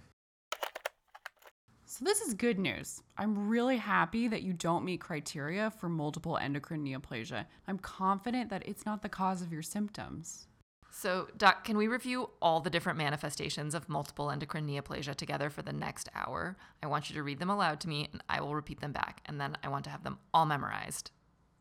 So, 1.99 2.05
this 2.05 2.21
is 2.21 2.33
good 2.33 2.57
news. 2.57 3.03
I'm 3.17 3.49
really 3.49 3.75
happy 3.75 4.29
that 4.29 4.41
you 4.41 4.53
don't 4.53 4.85
meet 4.85 5.01
criteria 5.01 5.69
for 5.69 5.89
multiple 5.89 6.37
endocrine 6.37 6.85
neoplasia. 6.85 7.45
I'm 7.67 7.77
confident 7.77 8.49
that 8.51 8.65
it's 8.65 8.85
not 8.85 9.01
the 9.01 9.09
cause 9.09 9.41
of 9.41 9.51
your 9.51 9.61
symptoms. 9.61 10.47
So, 10.89 11.27
Doc, 11.35 11.65
can 11.65 11.75
we 11.75 11.89
review 11.89 12.29
all 12.41 12.61
the 12.61 12.69
different 12.69 12.97
manifestations 12.97 13.75
of 13.75 13.89
multiple 13.89 14.31
endocrine 14.31 14.65
neoplasia 14.65 15.13
together 15.13 15.49
for 15.49 15.61
the 15.61 15.73
next 15.73 16.07
hour? 16.15 16.55
I 16.81 16.87
want 16.87 17.09
you 17.09 17.15
to 17.15 17.23
read 17.23 17.39
them 17.39 17.49
aloud 17.49 17.81
to 17.81 17.89
me 17.89 18.07
and 18.13 18.23
I 18.29 18.39
will 18.39 18.55
repeat 18.55 18.79
them 18.79 18.93
back. 18.93 19.21
And 19.25 19.41
then 19.41 19.57
I 19.61 19.67
want 19.67 19.83
to 19.83 19.89
have 19.89 20.05
them 20.05 20.19
all 20.33 20.45
memorized. 20.45 21.11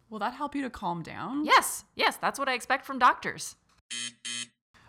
Will 0.09 0.21
that 0.21 0.35
help 0.35 0.55
you 0.55 0.63
to 0.63 0.71
calm 0.71 1.03
down? 1.03 1.47
Yes, 1.47 1.85
yes, 1.97 2.17
that's 2.17 2.39
what 2.39 2.49
I 2.49 2.55
expect 2.55 2.87
from 2.87 3.01
doctors. 3.01 3.57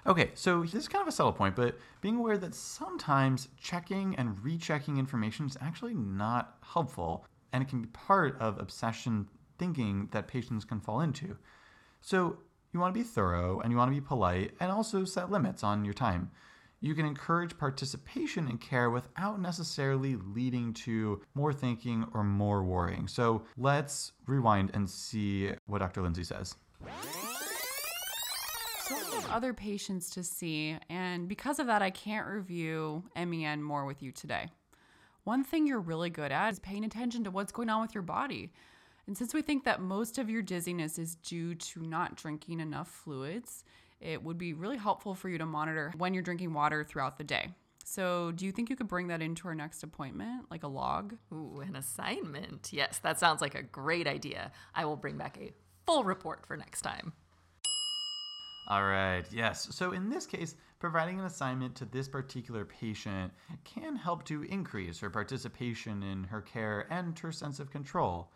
Okay, 0.10 0.32
so 0.34 0.64
this 0.64 0.74
is 0.74 0.88
kind 0.88 1.04
of 1.04 1.08
a 1.08 1.12
subtle 1.12 1.32
point, 1.32 1.56
but 1.56 1.78
being 2.02 2.16
aware 2.16 2.36
that 2.40 2.56
sometimes 2.56 3.48
checking 3.62 4.16
and 4.16 4.36
rechecking 4.44 4.98
information 4.98 5.46
is 5.46 5.56
actually 5.62 5.94
not 5.94 6.58
helpful, 6.64 7.28
and 7.54 7.62
it 7.62 7.70
can 7.70 7.82
be 7.82 7.88
part 7.90 8.36
of 8.40 8.60
obsession 8.60 9.28
thinking 9.60 10.10
that 10.12 10.28
patients 10.28 10.66
can 10.66 10.80
fall 10.80 11.02
into. 11.02 11.38
So 12.02 12.40
you 12.74 12.80
want 12.80 12.92
to 12.92 13.00
be 13.00 13.04
thorough 13.04 13.60
and 13.60 13.72
you 13.72 13.78
want 13.78 13.92
to 13.92 13.96
be 13.96 14.02
polite 14.02 14.56
and 14.60 14.72
also 14.72 15.06
set 15.06 15.30
limits 15.30 15.64
on 15.64 15.86
your 15.86 15.94
time. 15.94 16.32
You 16.82 16.96
can 16.96 17.06
encourage 17.06 17.56
participation 17.58 18.48
in 18.48 18.58
care 18.58 18.90
without 18.90 19.40
necessarily 19.40 20.16
leading 20.16 20.74
to 20.86 21.22
more 21.36 21.54
thinking 21.54 22.08
or 22.16 22.24
more 22.24 22.64
worrying. 22.64 23.08
So 23.08 23.44
let's 23.58 24.14
rewind 24.26 24.72
and 24.74 24.90
see 24.90 25.52
what 25.68 25.80
Dr. 25.80 26.02
Lindsay 26.02 26.24
says. 26.24 26.56
I 28.92 29.16
have 29.16 29.30
other 29.32 29.54
patients 29.54 30.10
to 30.12 30.24
see, 30.24 30.78
and 30.90 31.28
because 31.28 31.60
of 31.60 31.68
that, 31.68 31.82
I 31.82 31.92
can't 31.92 32.28
review 32.28 33.04
MEN 33.16 33.62
more 33.62 33.86
with 33.86 34.02
you 34.02 34.12
today. 34.12 34.48
One 35.24 35.44
thing 35.44 35.68
you're 35.68 35.80
really 35.80 36.10
good 36.10 36.32
at 36.32 36.54
is 36.54 36.60
paying 36.60 36.84
attention 36.84 37.24
to 37.26 37.32
what's 37.32 37.52
going 37.52 37.70
on 37.70 37.82
with 37.82 37.94
your 37.94 38.02
body. 38.02 38.52
And 39.06 39.18
since 39.18 39.34
we 39.34 39.42
think 39.42 39.64
that 39.66 39.82
most 39.82 40.18
of 40.18 40.30
your 40.30 40.42
dizziness 40.42 40.98
is 40.98 41.16
due 41.16 41.56
to 41.56 41.82
not 41.82 42.16
drinking 42.16 42.60
enough 42.60 42.88
fluids, 42.88 43.64
it 44.00 44.24
would 44.24 44.38
be 44.38 44.54
really 44.54 44.78
helpful 44.78 45.14
for 45.14 45.30
you 45.30 45.38
to 45.38 45.46
monitor 45.46 45.94
when 45.98 46.14
you're 46.14 46.24
drinking 46.24 46.54
water 46.54 46.84
throughout 46.84 47.18
the 47.18 47.24
day. 47.24 47.50
So, 47.86 48.32
do 48.32 48.46
you 48.46 48.52
think 48.52 48.70
you 48.70 48.76
could 48.76 48.88
bring 48.88 49.08
that 49.08 49.22
into 49.22 49.48
our 49.48 49.56
next 49.56 49.82
appointment, 49.82 50.46
like 50.52 50.64
a 50.64 50.68
log? 50.68 51.16
Ooh, 51.34 51.62
an 51.62 51.76
assignment. 51.76 52.70
Yes, 52.72 53.00
that 53.00 53.20
sounds 53.20 53.42
like 53.42 53.56
a 53.56 53.64
great 53.64 54.08
idea. 54.08 54.52
I 54.76 54.86
will 54.86 54.96
bring 54.96 55.18
back 55.18 55.38
a 55.40 55.54
full 55.88 56.04
report 56.04 56.46
for 56.46 56.56
next 56.56 56.82
time. 56.82 57.14
All 58.70 58.86
right, 58.86 59.26
yes. 59.32 59.68
So 59.72 59.94
in 59.94 60.10
this 60.10 60.28
case, 60.28 60.56
providing 60.80 61.20
an 61.20 61.26
assignment 61.26 61.74
to 61.76 61.86
this 61.86 62.08
particular 62.08 62.66
patient 62.66 63.34
can 63.64 63.96
help 63.96 64.26
to 64.26 64.44
increase 64.44 65.00
her 65.00 65.10
participation 65.10 66.04
in 66.04 66.26
her 66.26 66.42
care 66.42 66.86
and 66.92 67.18
her 67.18 67.32
sense 67.32 67.60
of 67.60 67.72
control. 67.72 68.30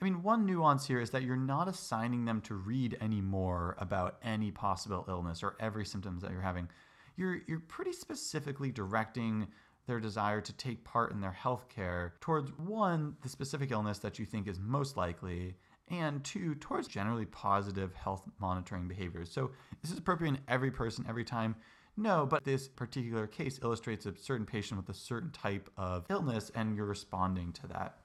I 0.00 0.04
mean, 0.04 0.22
one 0.22 0.46
nuance 0.46 0.86
here 0.86 1.00
is 1.00 1.10
that 1.10 1.22
you're 1.22 1.36
not 1.36 1.68
assigning 1.68 2.24
them 2.24 2.40
to 2.42 2.54
read 2.54 2.96
any 3.00 3.20
more 3.20 3.76
about 3.78 4.16
any 4.22 4.50
possible 4.50 5.04
illness 5.06 5.42
or 5.42 5.54
every 5.60 5.84
symptoms 5.84 6.22
that 6.22 6.30
you're 6.30 6.40
having. 6.40 6.68
You're 7.16 7.42
you're 7.46 7.60
pretty 7.60 7.92
specifically 7.92 8.72
directing 8.72 9.46
their 9.86 10.00
desire 10.00 10.40
to 10.40 10.52
take 10.54 10.82
part 10.82 11.12
in 11.12 11.20
their 11.20 11.30
health 11.30 11.68
care 11.68 12.14
towards 12.20 12.50
one, 12.58 13.16
the 13.22 13.28
specific 13.28 13.70
illness 13.70 13.98
that 13.98 14.18
you 14.18 14.24
think 14.24 14.48
is 14.48 14.58
most 14.58 14.96
likely, 14.96 15.54
and 15.88 16.24
two, 16.24 16.54
towards 16.56 16.88
generally 16.88 17.26
positive 17.26 17.94
health 17.94 18.22
monitoring 18.38 18.88
behaviors. 18.88 19.30
So, 19.30 19.50
this 19.82 19.90
is 19.90 19.90
this 19.90 19.98
appropriate 19.98 20.30
in 20.30 20.38
every 20.48 20.70
person 20.70 21.04
every 21.08 21.24
time? 21.24 21.56
No, 21.96 22.26
but 22.26 22.42
this 22.42 22.66
particular 22.66 23.26
case 23.26 23.60
illustrates 23.62 24.06
a 24.06 24.14
certain 24.16 24.46
patient 24.46 24.80
with 24.80 24.88
a 24.88 24.98
certain 24.98 25.30
type 25.30 25.70
of 25.76 26.04
illness, 26.10 26.50
and 26.54 26.76
you're 26.76 26.86
responding 26.86 27.52
to 27.52 27.68
that. 27.68 27.98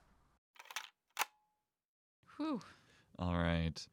Whew. 2.37 2.61
All 3.17 3.35
right. 3.35 3.87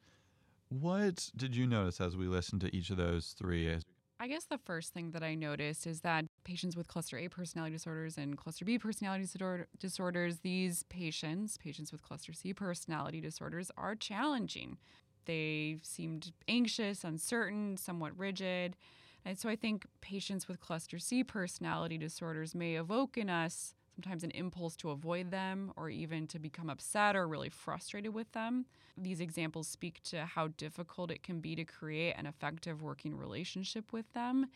What 0.68 1.30
did 1.36 1.56
you 1.56 1.66
notice 1.66 2.00
as 2.00 2.16
we 2.16 2.26
listened 2.26 2.60
to 2.62 2.76
each 2.76 2.90
of 2.90 2.96
those 2.96 3.34
three? 3.38 3.74
I 4.18 4.28
guess 4.28 4.44
the 4.44 4.58
first 4.58 4.92
thing 4.92 5.12
that 5.12 5.22
I 5.22 5.34
noticed 5.34 5.86
is 5.86 6.00
that 6.00 6.26
patients 6.46 6.76
with 6.76 6.86
cluster 6.86 7.18
A 7.18 7.28
personality 7.28 7.74
disorders 7.74 8.16
and 8.16 8.38
cluster 8.38 8.64
B 8.64 8.78
personality 8.78 9.24
disorder- 9.24 9.66
disorders, 9.80 10.38
these 10.38 10.84
patients, 10.84 11.58
patients 11.58 11.90
with 11.90 12.02
cluster 12.02 12.32
C 12.32 12.54
personality 12.54 13.20
disorders, 13.20 13.70
are 13.76 13.96
challenging. 13.96 14.78
They 15.24 15.78
seemed 15.82 16.32
anxious, 16.46 17.02
uncertain, 17.02 17.76
somewhat 17.76 18.16
rigid. 18.16 18.76
And 19.24 19.36
so 19.36 19.48
I 19.48 19.56
think 19.56 19.86
patients 20.00 20.46
with 20.46 20.60
cluster 20.60 21.00
C 21.00 21.24
personality 21.24 21.98
disorders 21.98 22.54
may 22.54 22.76
evoke 22.76 23.18
in 23.18 23.28
us 23.28 23.74
sometimes 23.96 24.22
an 24.22 24.30
impulse 24.32 24.76
to 24.76 24.90
avoid 24.90 25.30
them 25.30 25.72
or 25.74 25.88
even 25.88 26.26
to 26.28 26.38
become 26.38 26.70
upset 26.70 27.16
or 27.16 27.26
really 27.26 27.48
frustrated 27.48 28.14
with 28.14 28.30
them. 28.32 28.66
These 28.96 29.20
examples 29.20 29.66
speak 29.68 30.00
to 30.04 30.26
how 30.26 30.48
difficult 30.48 31.10
it 31.10 31.22
can 31.22 31.40
be 31.40 31.56
to 31.56 31.64
create 31.64 32.14
an 32.16 32.26
effective 32.26 32.82
working 32.82 33.16
relationship 33.16 33.92
with 33.92 34.12
them. 34.12 34.46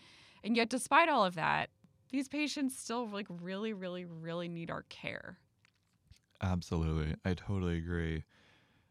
And 0.45 0.57
yet, 0.57 0.69
despite 0.69 1.09
all 1.09 1.25
of 1.25 1.35
that, 1.35 1.71
these 2.11 2.29
patients 2.29 2.77
still 2.79 3.09
like 3.09 3.27
really, 3.29 3.73
really, 3.73 4.05
really 4.05 4.49
need 4.49 4.71
our 4.71 4.83
care. 4.83 5.39
Absolutely. 6.43 7.17
I 7.25 7.35
totally 7.35 7.79
agree. 7.79 8.25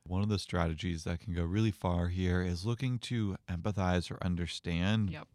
One 0.03 0.21
of 0.23 0.29
the 0.29 0.39
strategies 0.39 1.03
that 1.03 1.19
can 1.19 1.33
go 1.33 1.43
really 1.43 1.71
far 1.71 2.07
here 2.07 2.41
is 2.41 2.65
looking 2.65 2.99
to 2.99 3.38
empathize 3.49 4.09
or 4.11 4.17
understand 4.23 5.11
Yep. 5.11 5.27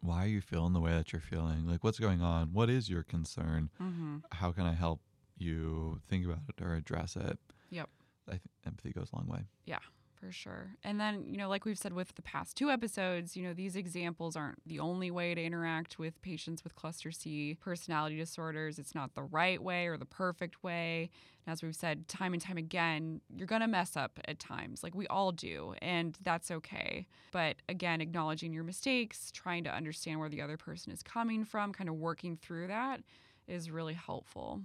why 0.00 0.24
are 0.24 0.28
you 0.28 0.40
feeling 0.40 0.72
the 0.72 0.80
way 0.80 0.92
that 0.92 1.12
you're 1.12 1.20
feeling? 1.20 1.66
Like, 1.66 1.82
what's 1.84 1.98
going 1.98 2.20
on? 2.22 2.52
What 2.52 2.68
is 2.70 2.88
your 2.90 3.02
concern? 3.02 3.70
Mm-hmm. 3.80 4.16
How 4.32 4.52
can 4.52 4.64
I 4.64 4.72
help 4.74 5.00
you 5.38 6.00
think 6.08 6.24
about 6.24 6.40
it 6.48 6.62
or 6.62 6.74
address 6.74 7.16
it? 7.16 7.38
Yep. 7.70 7.88
I 8.28 8.30
think 8.32 8.42
empathy 8.66 8.92
goes 8.92 9.10
a 9.12 9.16
long 9.16 9.26
way. 9.28 9.40
Yeah, 9.66 9.78
for 10.18 10.32
sure. 10.32 10.76
And 10.82 11.00
then, 11.00 11.24
you 11.28 11.36
know, 11.36 11.48
like 11.48 11.64
we've 11.64 11.78
said 11.78 11.92
with 11.92 12.14
the 12.14 12.22
past 12.22 12.56
two 12.56 12.70
episodes, 12.70 13.36
you 13.36 13.42
know, 13.42 13.52
these 13.52 13.76
examples 13.76 14.36
aren't 14.36 14.66
the 14.66 14.80
only 14.80 15.10
way 15.10 15.34
to 15.34 15.42
interact 15.42 15.98
with 15.98 16.20
patients 16.22 16.64
with 16.64 16.74
cluster 16.74 17.12
C 17.12 17.56
personality 17.60 18.16
disorders. 18.16 18.78
It's 18.78 18.94
not 18.94 19.14
the 19.14 19.22
right 19.22 19.62
way 19.62 19.86
or 19.86 19.96
the 19.96 20.06
perfect 20.06 20.62
way. 20.62 21.10
And 21.46 21.52
as 21.52 21.62
we've 21.62 21.76
said 21.76 22.08
time 22.08 22.32
and 22.32 22.42
time 22.42 22.56
again, 22.56 23.20
you're 23.34 23.46
going 23.46 23.60
to 23.60 23.68
mess 23.68 23.96
up 23.96 24.18
at 24.26 24.38
times, 24.38 24.82
like 24.82 24.94
we 24.94 25.06
all 25.06 25.32
do, 25.32 25.74
and 25.80 26.16
that's 26.22 26.50
okay. 26.50 27.06
But 27.30 27.56
again, 27.68 28.00
acknowledging 28.00 28.52
your 28.52 28.64
mistakes, 28.64 29.30
trying 29.32 29.64
to 29.64 29.74
understand 29.74 30.18
where 30.18 30.28
the 30.28 30.42
other 30.42 30.56
person 30.56 30.92
is 30.92 31.02
coming 31.02 31.44
from, 31.44 31.72
kind 31.72 31.88
of 31.88 31.96
working 31.96 32.36
through 32.36 32.66
that 32.68 33.02
is 33.46 33.70
really 33.70 33.94
helpful. 33.94 34.62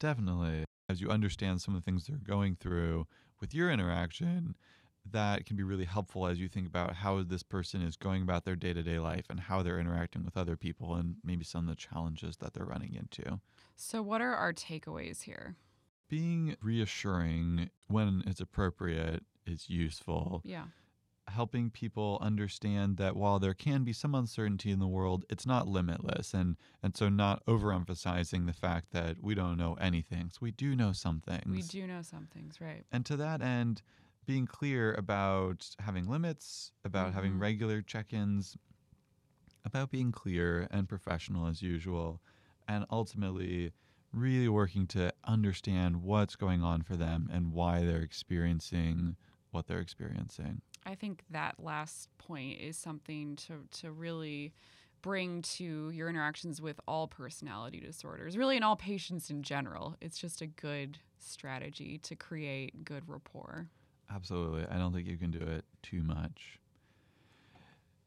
Definitely. 0.00 0.64
As 0.88 1.00
you 1.00 1.08
understand 1.08 1.62
some 1.62 1.74
of 1.74 1.82
the 1.82 1.84
things 1.84 2.06
they're 2.06 2.16
going 2.18 2.56
through 2.56 3.06
with 3.44 3.52
your 3.52 3.70
interaction, 3.70 4.54
that 5.12 5.44
can 5.44 5.54
be 5.54 5.62
really 5.62 5.84
helpful 5.84 6.26
as 6.26 6.40
you 6.40 6.48
think 6.48 6.66
about 6.66 6.94
how 6.94 7.22
this 7.22 7.42
person 7.42 7.82
is 7.82 7.94
going 7.94 8.22
about 8.22 8.46
their 8.46 8.56
day 8.56 8.72
to 8.72 8.82
day 8.82 8.98
life 8.98 9.26
and 9.28 9.38
how 9.38 9.62
they're 9.62 9.78
interacting 9.78 10.24
with 10.24 10.34
other 10.34 10.56
people 10.56 10.94
and 10.94 11.16
maybe 11.22 11.44
some 11.44 11.64
of 11.64 11.68
the 11.68 11.76
challenges 11.76 12.38
that 12.38 12.54
they're 12.54 12.64
running 12.64 12.94
into. 12.94 13.38
So, 13.76 14.00
what 14.00 14.22
are 14.22 14.34
our 14.34 14.54
takeaways 14.54 15.24
here? 15.24 15.56
Being 16.08 16.56
reassuring 16.62 17.68
when 17.88 18.22
it's 18.26 18.40
appropriate 18.40 19.24
is 19.46 19.68
useful. 19.68 20.40
Yeah. 20.42 20.64
Helping 21.28 21.70
people 21.70 22.18
understand 22.20 22.96
that 22.98 23.16
while 23.16 23.38
there 23.38 23.54
can 23.54 23.82
be 23.84 23.92
some 23.92 24.14
uncertainty 24.14 24.70
in 24.70 24.78
the 24.78 24.86
world, 24.86 25.24
it's 25.30 25.46
not 25.46 25.66
limitless, 25.66 26.34
and 26.34 26.56
and 26.82 26.96
so 26.96 27.08
not 27.08 27.44
overemphasizing 27.46 28.46
the 28.46 28.52
fact 28.52 28.90
that 28.92 29.22
we 29.22 29.34
don't 29.34 29.56
know 29.56 29.74
anything. 29.74 30.30
So 30.30 30.38
we 30.42 30.50
do 30.50 30.76
know 30.76 30.92
some 30.92 31.20
things. 31.20 31.48
We 31.48 31.62
do 31.62 31.86
know 31.86 32.02
some 32.02 32.26
things, 32.26 32.60
right? 32.60 32.84
And 32.92 33.04
to 33.06 33.16
that 33.16 33.42
end, 33.42 33.82
being 34.26 34.46
clear 34.46 34.94
about 34.94 35.70
having 35.80 36.06
limits, 36.08 36.72
about 36.84 37.12
having 37.14 37.32
Mhm. 37.34 37.40
regular 37.40 37.82
check-ins, 37.82 38.56
about 39.64 39.90
being 39.90 40.12
clear 40.12 40.68
and 40.70 40.88
professional 40.88 41.46
as 41.46 41.62
usual, 41.62 42.20
and 42.68 42.84
ultimately 42.90 43.72
really 44.12 44.48
working 44.48 44.86
to 44.86 45.12
understand 45.24 46.02
what's 46.02 46.36
going 46.36 46.62
on 46.62 46.82
for 46.82 46.96
them 46.96 47.28
and 47.32 47.52
why 47.52 47.80
they're 47.82 48.02
experiencing 48.02 49.16
what 49.50 49.66
they're 49.66 49.80
experiencing. 49.80 50.62
I 50.86 50.94
think 50.94 51.24
that 51.30 51.56
last 51.58 52.08
point 52.18 52.60
is 52.60 52.76
something 52.76 53.36
to, 53.36 53.54
to 53.80 53.90
really 53.90 54.52
bring 55.02 55.42
to 55.42 55.90
your 55.90 56.08
interactions 56.08 56.60
with 56.62 56.80
all 56.88 57.06
personality 57.06 57.78
disorders, 57.78 58.38
really 58.38 58.56
in 58.56 58.62
all 58.62 58.76
patients 58.76 59.30
in 59.30 59.42
general. 59.42 59.96
It's 60.00 60.18
just 60.18 60.40
a 60.40 60.46
good 60.46 60.98
strategy 61.18 61.98
to 62.04 62.16
create 62.16 62.84
good 62.84 63.02
rapport. 63.06 63.68
Absolutely. 64.14 64.66
I 64.70 64.78
don't 64.78 64.92
think 64.92 65.06
you 65.06 65.16
can 65.16 65.30
do 65.30 65.40
it 65.40 65.64
too 65.82 66.02
much. 66.02 66.58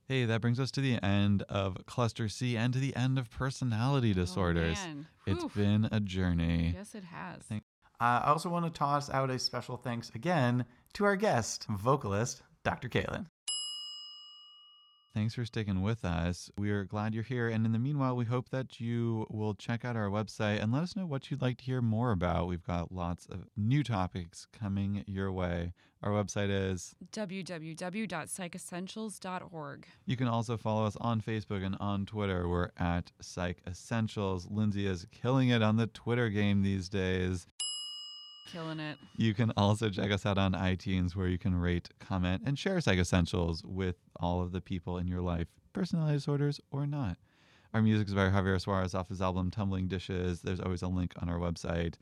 Hey, 0.07 0.25
that 0.25 0.41
brings 0.41 0.60
us 0.60 0.72
to 0.72 0.81
the 0.81 1.03
end 1.03 1.43
of 1.50 1.77
Cluster 1.86 2.29
C 2.29 2.55
and 2.55 2.74
to 2.74 2.79
the 2.79 2.96
end 2.96 3.19
of 3.19 3.29
personality 3.29 4.13
disorders. 4.13 4.77
Oh. 4.79 5.03
It's 5.25 5.43
been 5.53 5.89
a 5.91 6.00
journey. 6.00 6.74
Yes, 6.75 6.96
it 6.96 7.03
has. 7.03 7.41
Uh, 7.51 7.60
I 8.00 8.29
also 8.29 8.50
want 8.50 8.65
to 8.65 8.72
toss 8.72 9.10
out 9.10 9.29
a 9.29 9.38
special 9.38 9.75
thanks 9.75 10.10
again 10.15 10.65
to 10.93 11.03
our 11.03 11.15
guest, 11.15 11.65
vocalist, 11.69 12.41
Dr. 12.67 12.89
Kaylin. 12.89 13.27
Thanks 15.13 15.36
for 15.36 15.45
sticking 15.45 15.81
with 15.81 16.03
us. 16.03 16.51
We're 16.57 16.83
glad 16.83 17.13
you're 17.13 17.24
here. 17.24 17.47
And 17.47 17.65
in 17.65 17.71
the 17.71 17.79
meanwhile, 17.79 18.17
we 18.17 18.25
hope 18.25 18.50
that 18.50 18.81
you 18.81 19.25
will 19.29 19.53
check 19.53 19.86
out 19.86 19.95
our 19.95 20.09
website 20.09 20.62
and 20.62 20.74
let 20.74 20.83
us 20.83 20.93
know 20.93 21.05
what 21.05 21.31
you'd 21.31 21.41
like 21.41 21.59
to 21.59 21.63
hear 21.63 21.81
more 21.81 22.12
about. 22.12 22.50
We've 22.50 22.62
got 22.62 22.91
lots 22.91 23.25
of 23.25 23.45
new 23.55 23.86
topics 23.86 24.47
coming 24.51 25.05
your 25.07 25.31
way. 25.31 25.71
Our 26.03 26.12
website 26.12 26.50
is. 26.50 26.93
www.psychessentials.org. 27.13 29.88
You 30.05 30.17
can 30.17 30.27
also 30.27 30.57
follow 30.57 30.86
us 30.86 30.97
on 30.97 31.21
Facebook 31.21 31.65
and 31.65 31.77
on 31.79 32.05
Twitter. 32.05 32.50
We're 32.50 32.71
at 32.77 33.13
Psych 33.21 33.59
Essentials. 33.65 34.45
Lindsay 34.51 34.86
is 34.86 35.07
killing 35.09 35.47
it 35.50 35.63
on 35.63 35.77
the 35.77 35.88
Twitter 35.88 36.27
game 36.27 36.63
these 36.63 36.89
days. 36.89 37.47
Killing 38.51 38.79
it. 38.79 38.97
You 39.15 39.33
can 39.33 39.51
also 39.57 39.89
check 39.89 40.11
us 40.11 40.25
out 40.25 40.37
on 40.37 40.53
iTunes 40.53 41.15
where 41.15 41.27
you 41.27 41.37
can 41.37 41.55
rate, 41.55 41.89
comment, 41.99 42.43
and 42.45 42.57
share 42.57 42.79
Psych 42.79 42.97
Essentials 42.97 43.63
with 43.63 43.97
all 44.19 44.41
of 44.41 44.51
the 44.51 44.61
people 44.61 44.97
in 44.97 45.07
your 45.07 45.21
life, 45.21 45.47
personality 45.73 46.15
disorders 46.15 46.59
or 46.71 46.87
not. 46.87 47.17
Our 47.73 47.81
music 47.81 48.07
is 48.07 48.13
by 48.13 48.29
Javier 48.29 48.59
Suarez 48.59 48.95
off 48.95 49.09
his 49.09 49.21
album 49.21 49.51
Tumbling 49.51 49.87
Dishes. 49.87 50.41
There's 50.41 50.59
always 50.59 50.81
a 50.81 50.87
link 50.87 51.13
on 51.21 51.29
our 51.29 51.37
website. 51.37 51.95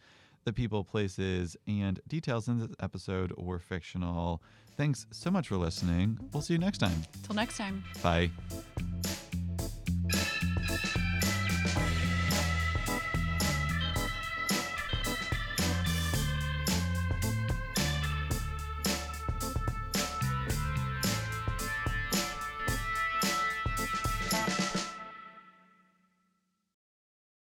The 0.44 0.54
people, 0.54 0.84
places, 0.84 1.58
and 1.68 2.00
details 2.08 2.48
in 2.48 2.60
this 2.60 2.70
episode 2.80 3.34
were 3.36 3.60
fictional. 3.60 4.44
Thanks 4.78 5.08
so 5.12 5.32
much 5.32 5.48
for 5.48 5.58
listening. 5.58 6.20
We'll 6.32 6.44
see 6.44 6.54
you 6.54 6.60
next 6.60 6.78
time. 6.78 7.04
Till 7.24 7.36
next 7.36 7.58
time. 7.58 7.84
Bye. 8.04 8.30